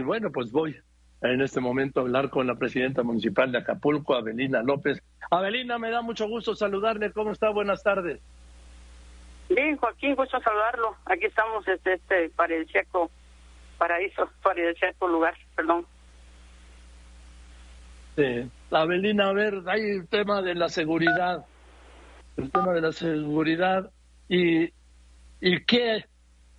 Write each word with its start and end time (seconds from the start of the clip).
Y 0.00 0.02
bueno, 0.02 0.32
pues 0.32 0.50
voy 0.50 0.74
en 1.20 1.42
este 1.42 1.60
momento 1.60 2.00
a 2.00 2.04
hablar 2.04 2.30
con 2.30 2.46
la 2.46 2.54
presidenta 2.54 3.02
municipal 3.02 3.52
de 3.52 3.58
Acapulco, 3.58 4.14
Avelina 4.14 4.62
López. 4.62 4.98
Avelina, 5.30 5.78
me 5.78 5.90
da 5.90 6.00
mucho 6.00 6.26
gusto 6.26 6.54
saludarle. 6.54 7.12
¿Cómo 7.12 7.32
está? 7.32 7.50
Buenas 7.50 7.82
tardes. 7.82 8.18
Bien, 9.50 9.76
Joaquín, 9.76 10.14
gusto 10.14 10.40
saludarlo. 10.40 10.96
Aquí 11.04 11.26
estamos, 11.26 11.68
este, 11.68 11.92
este 11.92 12.30
paradisíaco, 12.30 13.10
paraíso, 13.76 14.30
paradisíaco 14.42 15.06
lugar, 15.06 15.34
perdón. 15.54 15.84
Sí. 18.16 18.50
Avelina, 18.70 19.28
a 19.28 19.32
ver, 19.34 19.62
hay 19.66 19.82
el 19.82 20.08
tema 20.08 20.40
de 20.40 20.54
la 20.54 20.70
seguridad, 20.70 21.44
el 22.38 22.50
tema 22.50 22.72
de 22.72 22.80
la 22.80 22.92
seguridad 22.92 23.90
y, 24.30 24.72
y 25.42 25.62
qué, 25.66 26.06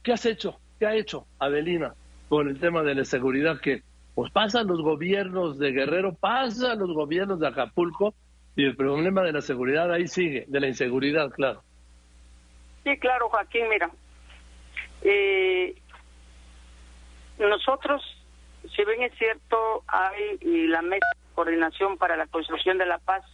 qué 0.03 0.13
has 0.13 0.27
hecho, 0.27 0.59
qué 0.77 0.85
ha 0.85 0.93
hecho 0.93 1.25
Avelina 1.39 1.95
con 2.31 2.47
el 2.47 2.57
tema 2.61 2.81
de 2.81 2.95
la 2.95 3.03
seguridad 3.03 3.59
que 3.59 3.83
pues 4.15 4.31
pasan 4.31 4.65
los 4.65 4.81
gobiernos 4.81 5.59
de 5.59 5.73
Guerrero, 5.73 6.13
pasan 6.13 6.79
los 6.79 6.93
gobiernos 6.93 7.41
de 7.41 7.47
Acapulco 7.47 8.13
y 8.55 8.63
el 8.63 8.77
problema 8.77 9.21
de 9.21 9.33
la 9.33 9.41
seguridad 9.41 9.91
ahí 9.91 10.07
sigue, 10.07 10.45
de 10.47 10.61
la 10.61 10.67
inseguridad, 10.67 11.29
claro. 11.31 11.61
Sí, 12.85 12.97
claro, 12.99 13.27
Joaquín, 13.27 13.67
mira, 13.67 13.91
eh, 15.01 15.75
nosotros, 17.37 18.01
si 18.73 18.85
bien 18.85 19.03
es 19.03 19.13
cierto, 19.17 19.83
hay 19.87 20.37
la 20.69 20.81
mesa 20.83 21.05
coordinación 21.35 21.97
para 21.97 22.15
la 22.15 22.27
construcción 22.27 22.77
de 22.77 22.85
la 22.85 22.99
paz 22.99 23.25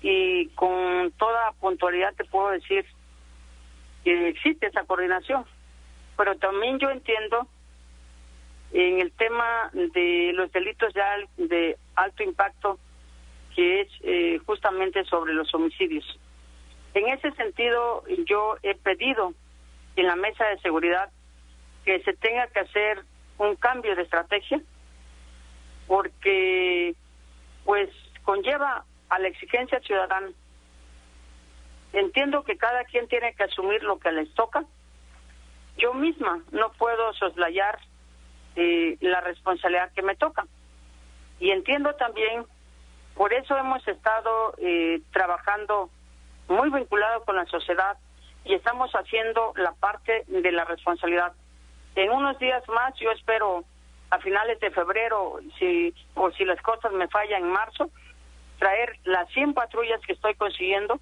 y 0.00 0.46
con 0.54 1.12
toda 1.18 1.52
puntualidad 1.60 2.14
te 2.14 2.24
puedo 2.24 2.48
decir 2.48 2.86
que 4.04 4.30
existe 4.30 4.68
esa 4.68 4.84
coordinación, 4.84 5.44
pero 6.16 6.34
también 6.36 6.78
yo 6.78 6.88
entiendo 6.88 7.46
en 8.78 9.00
el 9.00 9.10
tema 9.12 9.70
de 9.72 10.32
los 10.34 10.52
delitos 10.52 10.92
de, 10.92 11.78
alto 11.94 12.22
impacto, 12.22 12.78
que 13.54 13.80
es 13.80 13.88
eh, 14.02 14.38
justamente 14.44 15.02
sobre 15.04 15.32
los 15.32 15.52
homicidios. 15.54 16.04
En 16.92 17.08
ese 17.08 17.32
sentido, 17.32 18.04
yo 18.26 18.58
he 18.62 18.74
pedido 18.74 19.32
en 19.96 20.06
la 20.06 20.14
mesa 20.14 20.44
de 20.48 20.58
seguridad 20.58 21.08
que 21.86 22.02
se 22.02 22.12
tenga 22.12 22.48
que 22.48 22.60
hacer 22.60 23.02
un 23.38 23.56
cambio 23.56 23.96
de 23.96 24.02
estrategia, 24.02 24.60
porque 25.86 26.94
pues 27.64 27.88
conlleva 28.24 28.84
a 29.08 29.18
la 29.18 29.28
exigencia 29.28 29.80
ciudadana. 29.80 30.32
Entiendo 31.94 32.44
que 32.44 32.58
cada 32.58 32.84
quien 32.84 33.08
tiene 33.08 33.34
que 33.34 33.44
asumir 33.44 33.82
lo 33.82 33.98
que 33.98 34.12
les 34.12 34.32
toca. 34.34 34.64
Yo 35.78 35.94
misma 35.94 36.42
no 36.52 36.72
puedo 36.72 37.14
soslayar 37.14 37.78
eh, 38.56 38.96
la 39.00 39.20
responsabilidad 39.20 39.92
que 39.92 40.02
me 40.02 40.16
toca. 40.16 40.46
Y 41.38 41.50
entiendo 41.50 41.94
también, 41.94 42.44
por 43.14 43.32
eso 43.32 43.56
hemos 43.56 43.86
estado 43.86 44.54
eh, 44.58 45.00
trabajando 45.12 45.90
muy 46.48 46.70
vinculado 46.70 47.24
con 47.24 47.36
la 47.36 47.46
sociedad 47.46 47.96
y 48.44 48.54
estamos 48.54 48.90
haciendo 48.92 49.52
la 49.56 49.72
parte 49.72 50.24
de 50.28 50.52
la 50.52 50.64
responsabilidad. 50.64 51.32
En 51.94 52.10
unos 52.10 52.38
días 52.38 52.62
más, 52.68 52.94
yo 52.98 53.10
espero 53.10 53.64
a 54.10 54.18
finales 54.18 54.60
de 54.60 54.70
febrero, 54.70 55.40
si 55.58 55.94
o 56.14 56.30
si 56.30 56.44
las 56.44 56.60
cosas 56.62 56.92
me 56.92 57.08
fallan 57.08 57.42
en 57.42 57.50
marzo, 57.50 57.90
traer 58.58 58.98
las 59.04 59.28
100 59.30 59.54
patrullas 59.54 60.00
que 60.06 60.12
estoy 60.12 60.34
consiguiendo 60.34 61.00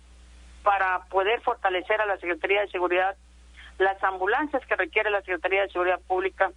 para 0.63 1.05
poder 1.11 1.41
fortalecer 1.43 2.01
a 2.01 2.07
la 2.07 2.17
Secretaría 2.19 2.63
de 2.63 2.69
Seguridad, 2.69 3.17
las 3.79 4.03
ambulancias 4.03 4.65
que 4.67 4.77
requiere 4.77 5.11
la 5.11 5.21
Secretaría 5.21 5.63
de 5.63 5.69
Seguridad 5.69 6.01
Pública, 6.07 6.53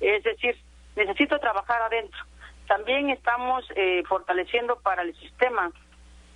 es 0.00 0.22
decir, 0.22 0.56
necesito 0.96 1.38
trabajar 1.38 1.82
adentro. 1.82 2.20
También 2.66 3.10
estamos 3.10 3.64
eh, 3.76 4.02
fortaleciendo 4.08 4.76
para 4.80 5.02
el 5.02 5.14
sistema 5.16 5.70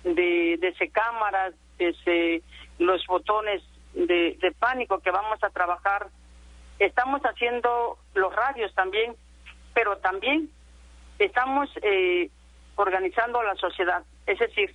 de, 0.03 0.57
de 0.57 0.89
cámaras, 0.91 1.53
desde 1.77 2.43
los 2.77 3.05
botones 3.07 3.63
de, 3.93 4.37
de 4.39 4.51
pánico 4.51 4.99
que 4.99 5.11
vamos 5.11 5.43
a 5.43 5.49
trabajar. 5.49 6.07
Estamos 6.77 7.21
haciendo 7.21 7.97
los 8.13 8.35
radios 8.35 8.73
también, 8.75 9.15
pero 9.73 9.97
también 9.97 10.49
estamos 11.17 11.69
eh, 11.81 12.29
organizando 12.75 13.41
la 13.43 13.55
sociedad. 13.55 14.03
Es 14.25 14.39
decir, 14.39 14.73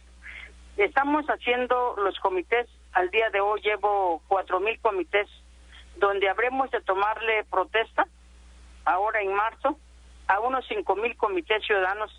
estamos 0.77 1.25
haciendo 1.27 1.95
los 1.99 2.19
comités. 2.19 2.69
Al 2.93 3.11
día 3.11 3.31
de 3.31 3.41
hoy 3.41 3.61
llevo 3.61 4.23
cuatro 4.29 4.61
mil 4.61 4.79
comités 4.81 5.29
donde 5.97 6.29
habremos 6.29 6.71
de 6.71 6.81
tomarle 6.81 7.45
protesta 7.45 8.07
ahora 8.85 9.21
en 9.21 9.35
marzo 9.35 9.79
a 10.27 10.41
unos 10.41 10.65
cinco 10.67 10.97
mil 10.97 11.17
comités 11.17 11.65
ciudadanos 11.65 12.11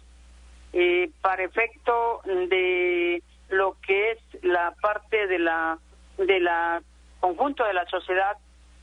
eh, 0.74 1.10
para 1.22 1.44
efecto 1.44 2.22
de 2.26 3.22
lo 3.50 3.78
que 3.86 4.12
es 4.12 4.20
la 4.44 4.74
parte 4.82 5.28
de 5.28 5.40
la 5.40 5.78
de 6.18 6.40
la 6.40 6.82
conjunto 7.20 7.64
de 7.64 7.74
la 7.74 7.86
sociedad 7.88 8.38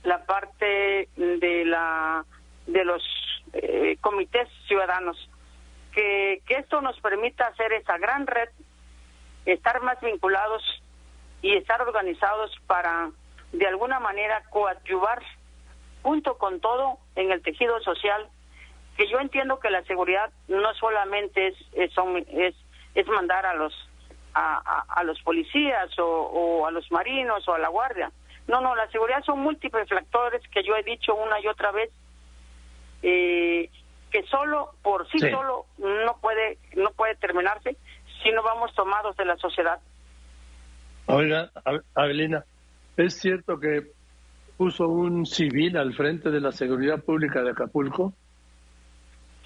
la 0.04 0.24
parte 0.24 1.08
de 1.16 1.64
la 1.64 2.24
de 2.66 2.84
los 2.84 3.02
eh, 3.52 3.96
comités 4.00 4.48
ciudadanos. 4.66 5.28
Que, 5.92 6.40
que 6.46 6.54
esto 6.54 6.80
nos 6.80 6.98
permita 7.00 7.48
hacer 7.48 7.72
esa 7.74 7.98
gran 7.98 8.26
red 8.26 8.48
estar 9.44 9.82
más 9.82 10.00
vinculados 10.00 10.62
y 11.42 11.54
estar 11.56 11.82
organizados 11.82 12.50
para 12.66 13.10
de 13.52 13.66
alguna 13.66 14.00
manera 14.00 14.42
coadyuvar 14.48 15.22
junto 16.02 16.36
con 16.38 16.60
todo 16.60 16.98
en 17.16 17.32
el 17.32 17.42
tejido 17.42 17.80
social, 17.80 18.28
que 18.96 19.08
yo 19.08 19.20
entiendo 19.20 19.60
que 19.60 19.70
la 19.70 19.82
seguridad 19.84 20.30
no 20.48 20.74
solamente 20.74 21.48
es 21.48 21.56
es, 21.72 21.92
es, 22.28 22.54
es 22.94 23.08
mandar 23.08 23.46
a 23.46 23.54
los 23.54 23.72
a, 24.34 24.84
a, 24.88 25.04
los 25.04 25.20
policías 25.20 25.98
o, 25.98 26.06
o, 26.06 26.66
a 26.66 26.70
los 26.70 26.90
marinos 26.90 27.46
o 27.48 27.54
a 27.54 27.58
la 27.58 27.68
guardia. 27.68 28.10
No, 28.48 28.60
no, 28.60 28.74
la 28.74 28.90
seguridad 28.90 29.22
son 29.24 29.40
múltiples 29.40 29.88
factores 29.88 30.42
que 30.48 30.62
yo 30.62 30.74
he 30.74 30.82
dicho 30.82 31.14
una 31.14 31.38
y 31.40 31.46
otra 31.46 31.70
vez 31.70 31.90
eh, 33.02 33.68
que 34.10 34.22
solo 34.24 34.74
por 34.82 35.08
sí, 35.10 35.18
solo 35.18 35.66
no 35.78 36.16
puede 36.20 36.58
no 36.74 36.90
puede 36.90 37.14
terminarse 37.16 37.76
si 38.22 38.30
no 38.30 38.42
vamos 38.42 38.74
tomados 38.74 39.16
de 39.16 39.24
la 39.24 39.36
sociedad. 39.36 39.80
Oiga, 41.06 41.50
Avelina, 41.94 42.44
es 42.96 43.18
cierto 43.18 43.58
que 43.58 43.90
puso 44.56 44.88
un 44.88 45.26
civil 45.26 45.76
al 45.76 45.94
frente 45.94 46.30
de 46.30 46.40
la 46.40 46.52
seguridad 46.52 47.02
pública 47.02 47.42
de 47.42 47.50
Acapulco? 47.50 48.12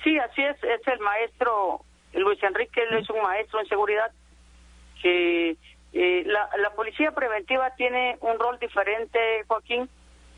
Sí, 0.02 0.18
así 0.18 0.42
es, 0.42 0.56
es 0.62 0.86
el 0.86 1.00
maestro 1.00 1.80
Luis 2.14 2.42
Enrique, 2.42 2.82
él 2.82 2.98
es 2.98 3.10
un 3.10 3.22
maestro 3.22 3.60
en 3.60 3.66
seguridad 3.66 4.10
que 5.02 5.56
eh, 5.92 6.22
la, 6.26 6.48
la 6.58 6.70
policía 6.70 7.12
preventiva 7.12 7.70
tiene 7.76 8.16
un 8.20 8.38
rol 8.38 8.58
diferente, 8.58 9.44
Joaquín, 9.46 9.88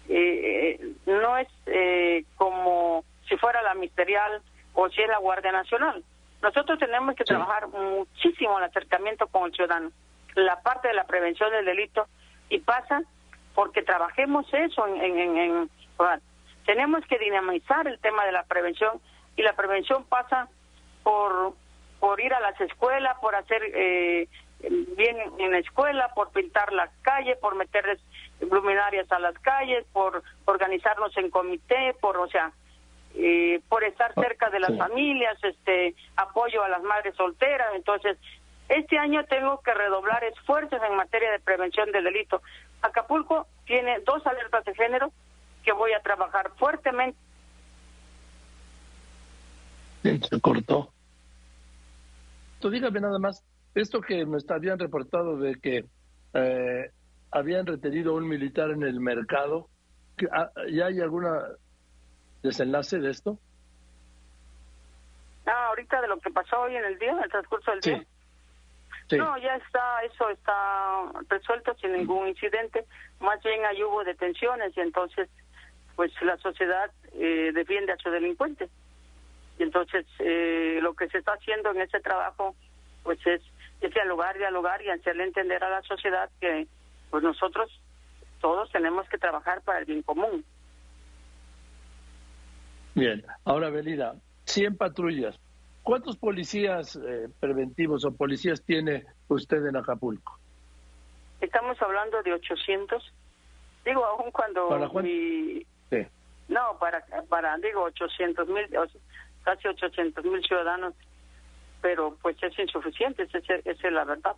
eh, 0.09 0.95
no 1.07 1.37
es 1.37 1.49
eh, 1.67 2.25
como 2.37 3.05
si 3.29 3.37
fuera 3.37 3.63
la 3.63 3.75
ministerial 3.75 4.41
o 4.75 4.89
si 4.89 5.03
es 5.03 5.09
la 5.09 5.19
Guardia 5.19 5.53
Nacional. 5.53 6.03
Nosotros 6.43 6.79
tenemos 6.79 7.15
que 7.15 7.25
trabajar 7.25 7.69
muchísimo 7.69 8.59
el 8.59 8.65
acercamiento 8.65 9.27
con 9.27 9.47
el 9.47 9.53
ciudadano, 9.53 9.91
la 10.35 10.61
parte 10.63 10.89
de 10.89 10.95
la 10.95 11.05
prevención 11.05 11.51
del 11.51 11.65
delito, 11.65 12.07
y 12.49 12.61
pasa 12.61 13.03
porque 13.59 13.83
trabajemos 13.83 14.47
eso 14.55 14.87
en, 14.87 15.19
en, 15.19 15.37
en, 15.37 15.71
tenemos 16.65 17.05
que 17.07 17.19
dinamizar 17.19 17.89
el 17.89 17.99
tema 17.99 18.25
de 18.25 18.31
la 18.31 18.45
prevención 18.45 19.01
y 19.35 19.43
la 19.43 19.55
prevención 19.55 20.05
pasa 20.05 20.47
por 21.03 21.55
por 21.99 22.21
ir 22.21 22.33
a 22.33 22.39
las 22.39 22.61
escuelas, 22.61 23.19
por 23.21 23.35
hacer 23.35 23.61
eh, 23.75 24.29
bien 24.97 25.17
en 25.39 25.51
la 25.51 25.59
escuela, 25.59 26.15
por 26.15 26.31
pintar 26.31 26.73
la 26.73 26.89
calle, 27.03 27.35
por 27.35 27.57
meterles 27.57 27.99
luminarias 28.41 29.11
a 29.11 29.19
las 29.19 29.37
calles, 29.41 29.85
por 29.93 30.23
organizarnos 30.45 31.17
en 31.17 31.29
comité, 31.29 31.97
por, 32.01 32.17
o 32.17 32.29
sea, 32.29 32.53
eh, 33.17 33.61
por 33.69 33.83
estar 33.83 34.15
cerca 34.15 34.51
de 34.51 34.61
las 34.61 34.79
familias, 34.79 35.37
este, 35.43 35.97
apoyo 36.15 36.63
a 36.63 36.69
las 36.69 36.85
madres 36.85 37.17
solteras. 37.17 37.75
Entonces, 37.75 38.19
este 38.69 38.99
año 38.99 39.25
tengo 39.25 39.61
que 39.63 39.73
redoblar 39.73 40.23
esfuerzos 40.25 40.81
en 40.83 40.97
materia 40.97 41.31
de 41.33 41.41
prevención 41.41 41.91
del 41.91 42.05
delito. 42.05 42.43
Acapulco 42.83 43.47
tiene 43.65 44.01
dos 44.01 44.27
alertas 44.27 44.65
de 44.65 44.75
género 44.75 45.13
que 45.65 45.73
voy 45.73 45.93
a 45.93 46.03
trabajar 46.03 46.51
fuertemente. 46.59 47.19
Se 50.03 50.41
cortó. 50.41 50.93
Tú 52.61 52.71
dígame 52.71 53.01
nada 53.01 53.19
más, 53.19 53.45
esto 53.75 54.01
que 54.01 54.25
me 54.27 54.39
habían 54.49 54.79
reportado 54.79 55.39
de 55.39 55.55
que 55.57 55.85
eh, 56.35 56.91
habían 57.31 57.67
retenido 57.67 58.15
un 58.15 58.29
militar 58.29 58.71
en 58.71 58.83
el 58.83 59.01
mercado, 59.01 59.69
ah, 60.33 60.51
¿ya 60.71 60.87
hay 60.87 61.01
alguna 61.01 61.43
desenlace 62.43 62.99
de 62.99 63.11
esto? 63.11 63.39
Ah, 65.47 65.69
ahorita 65.69 66.01
de 66.01 66.09
lo 66.09 66.19
que 66.19 66.31
pasó 66.31 66.61
hoy 66.61 66.77
en 66.77 66.85
el 66.85 66.99
día, 66.99 67.13
en 67.13 67.23
el 67.23 67.31
transcurso 67.31 67.71
del 67.71 67.81
día. 67.81 68.07
No, 69.17 69.39
ya 69.39 69.57
está, 69.57 70.03
eso 70.03 70.29
está 70.29 71.05
resuelto 71.29 71.75
sin 71.81 71.93
ningún 71.93 72.29
incidente. 72.29 72.85
Más 73.21 73.43
bien 73.43 73.65
ahí 73.65 73.83
hubo 73.83 74.05
detenciones 74.05 74.77
y 74.77 74.81
entonces, 74.81 75.29
pues 75.97 76.13
la 76.21 76.37
sociedad 76.39 76.91
eh, 77.15 77.53
defiende 77.55 77.93
a 77.93 77.97
su 77.97 78.11
delincuente. 78.11 78.69
Entonces, 79.59 80.07
eh, 80.19 80.79
lo 80.83 80.95
que 80.95 81.09
se 81.09 81.19
está 81.19 81.33
haciendo 81.33 81.71
en 81.71 81.81
este 81.81 82.01
trabajo, 82.01 82.55
pues 83.03 83.19
es, 83.27 83.41
es 83.81 83.95
dialogar, 83.95 84.37
dialogar 84.37 84.83
y 84.83 84.91
hacerle 84.91 85.25
entender 85.25 85.65
a 85.65 85.71
la 85.71 85.83
sociedad 85.83 86.29
que 86.41 86.67
pues 87.11 87.23
nosotros 87.23 87.71
todos 88.41 88.71
tenemos 88.71 89.09
que 89.09 89.19
trabajar 89.19 89.63
para 89.63 89.81
el 89.81 89.87
bien 89.87 90.03
común. 90.03 90.45
Bien, 92.95 93.25
ahora 93.45 93.71
Belida, 93.71 94.17
100 94.45 94.77
patrullas. 94.77 95.39
¿Cuántos 95.89 96.19
policías 96.19 96.97
eh, 96.97 97.31
preventivos 97.41 98.05
o 98.05 98.15
policías 98.15 98.63
tiene 98.63 99.07
usted 99.29 99.65
en 99.65 99.75
Acapulco? 99.75 100.39
Estamos 101.41 101.81
hablando 101.81 102.23
de 102.23 102.35
800. 102.35 103.03
Digo, 103.87 104.05
aún 104.05 104.31
cuando 104.31 104.69
¿Para 104.69 104.87
mi... 105.03 105.65
Sí. 105.89 106.07
No, 106.49 106.79
para, 106.79 107.03
para 107.31 107.57
digo, 107.57 107.85
800 107.85 108.49
mil, 108.49 108.67
casi 109.43 109.67
800 109.67 110.23
mil 110.27 110.45
ciudadanos, 110.45 110.93
pero 111.81 112.19
pues 112.21 112.37
es 112.43 112.59
insuficiente, 112.59 113.23
esa 113.23 113.39
es, 113.39 113.83
la 113.91 114.05
verdad. 114.05 114.37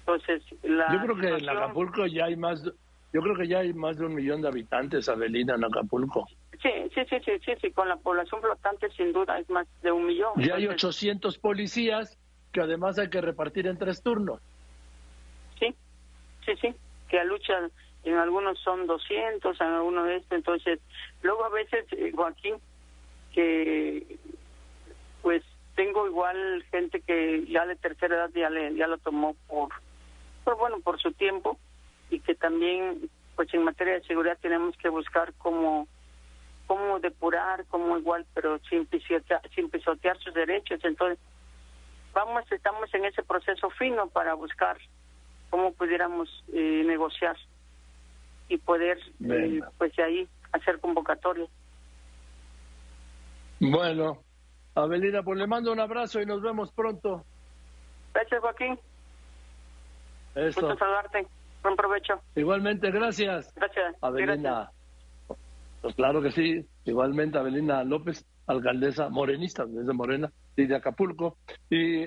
Entonces, 0.00 0.42
la 0.62 0.92
Yo 0.92 1.00
creo 1.00 1.16
que 1.16 1.42
en 1.42 1.48
Acapulco 1.48 2.04
ya 2.04 2.26
hay 2.26 2.36
más, 2.36 2.62
yo 2.64 3.22
creo 3.22 3.34
que 3.34 3.48
ya 3.48 3.60
hay 3.60 3.72
más 3.72 3.96
de 3.96 4.04
un 4.04 4.14
millón 4.14 4.42
de 4.42 4.48
habitantes, 4.48 5.08
Avelina, 5.08 5.54
en 5.54 5.64
Acapulco. 5.64 6.28
Sí, 6.62 6.70
sí, 6.94 7.00
sí, 7.10 7.16
sí, 7.24 7.32
sí, 7.44 7.52
sí, 7.60 7.70
con 7.72 7.88
la 7.88 7.96
población 7.96 8.40
flotante 8.40 8.88
sin 8.92 9.12
duda 9.12 9.38
es 9.38 9.50
más 9.50 9.66
de 9.82 9.90
un 9.90 10.06
millón. 10.06 10.32
Ya 10.36 10.54
hay 10.54 10.64
Entonces, 10.64 10.84
800 10.84 11.38
policías 11.38 12.18
que 12.52 12.60
además 12.60 12.98
hay 12.98 13.10
que 13.10 13.20
repartir 13.20 13.66
en 13.66 13.78
tres 13.78 14.02
turnos. 14.02 14.40
Sí, 15.58 15.74
sí, 16.46 16.52
sí, 16.60 16.74
que 17.08 17.18
a 17.18 17.24
lucha 17.24 17.68
en 18.04 18.14
algunos 18.14 18.58
son 18.60 18.86
200, 18.86 19.60
en 19.60 19.66
algunos 19.66 20.06
de 20.06 20.16
estos, 20.16 20.32
entonces, 20.32 20.80
luego 21.22 21.44
a 21.44 21.48
veces, 21.48 21.84
eh, 21.92 22.12
Joaquín, 22.14 22.56
que 23.32 24.18
pues 25.22 25.42
tengo 25.74 26.06
igual 26.06 26.64
gente 26.70 27.00
que 27.00 27.46
ya 27.48 27.64
de 27.64 27.76
tercera 27.76 28.16
edad 28.16 28.30
ya, 28.34 28.50
le, 28.50 28.74
ya 28.74 28.86
lo 28.86 28.98
tomó 28.98 29.34
por, 29.48 29.70
por, 30.44 30.56
bueno, 30.58 30.80
por 30.80 31.00
su 31.00 31.12
tiempo 31.12 31.58
y 32.10 32.20
que 32.20 32.34
también, 32.34 33.08
pues 33.36 33.52
en 33.54 33.64
materia 33.64 33.94
de 33.94 34.02
seguridad 34.02 34.38
tenemos 34.40 34.76
que 34.76 34.88
buscar 34.88 35.32
cómo, 35.38 35.88
cómo 36.66 37.00
depurar, 37.00 37.64
cómo 37.66 37.98
igual, 37.98 38.26
pero 38.34 38.58
sin 38.70 38.86
pisotear, 38.86 39.40
sin 39.54 39.70
pisotear 39.70 40.18
sus 40.18 40.34
derechos, 40.34 40.80
entonces, 40.84 41.18
vamos, 42.12 42.44
estamos 42.50 42.92
en 42.94 43.04
ese 43.04 43.22
proceso 43.22 43.70
fino 43.70 44.08
para 44.08 44.34
buscar 44.34 44.78
cómo 45.50 45.72
pudiéramos 45.72 46.28
eh, 46.52 46.82
negociar 46.86 47.36
y 48.48 48.58
poder, 48.58 48.98
eh, 49.28 49.60
pues 49.78 49.94
de 49.96 50.02
ahí, 50.02 50.28
hacer 50.52 50.78
convocatorias. 50.80 51.48
Bueno, 53.60 54.18
Avelina, 54.74 55.22
pues 55.22 55.38
le 55.38 55.46
mando 55.46 55.72
un 55.72 55.80
abrazo 55.80 56.20
y 56.20 56.26
nos 56.26 56.42
vemos 56.42 56.72
pronto. 56.72 57.24
Gracias, 58.12 58.40
Joaquín. 58.40 58.78
Eso. 60.34 60.60
Gusto 60.60 60.76
saludarte. 60.78 61.26
Buen 61.62 61.76
provecho. 61.76 62.20
Igualmente, 62.34 62.90
gracias. 62.90 63.54
Gracias. 63.54 63.94
Gracias. 64.00 64.81
Pues 65.82 65.94
claro 65.96 66.22
que 66.22 66.30
sí. 66.30 66.64
Igualmente, 66.84 67.36
Avelina 67.36 67.84
López, 67.84 68.24
alcaldesa 68.46 69.08
morenista 69.08 69.66
desde 69.66 69.92
Morena 69.92 70.32
de 70.56 70.74
Acapulco. 70.74 71.36
Y 71.68 72.06